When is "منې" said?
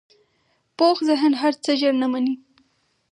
2.11-2.35